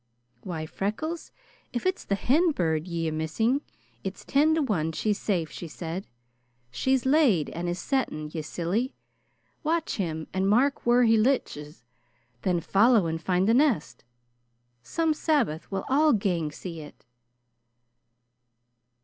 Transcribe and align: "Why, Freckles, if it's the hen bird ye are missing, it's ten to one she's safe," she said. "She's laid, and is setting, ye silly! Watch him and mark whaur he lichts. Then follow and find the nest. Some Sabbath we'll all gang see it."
"Why, 0.41 0.65
Freckles, 0.65 1.31
if 1.71 1.85
it's 1.85 2.03
the 2.05 2.15
hen 2.15 2.53
bird 2.53 2.87
ye 2.87 3.07
are 3.07 3.11
missing, 3.11 3.61
it's 4.03 4.25
ten 4.25 4.55
to 4.55 4.63
one 4.63 4.93
she's 4.93 5.19
safe," 5.19 5.51
she 5.51 5.67
said. 5.67 6.07
"She's 6.71 7.05
laid, 7.05 7.51
and 7.51 7.69
is 7.69 7.77
setting, 7.77 8.31
ye 8.33 8.41
silly! 8.41 8.95
Watch 9.61 9.97
him 9.97 10.25
and 10.33 10.49
mark 10.49 10.87
whaur 10.87 11.03
he 11.03 11.17
lichts. 11.19 11.83
Then 12.41 12.61
follow 12.61 13.05
and 13.05 13.21
find 13.21 13.47
the 13.47 13.53
nest. 13.53 14.03
Some 14.81 15.13
Sabbath 15.13 15.69
we'll 15.71 15.85
all 15.87 16.13
gang 16.13 16.51
see 16.51 16.79
it." 16.79 17.05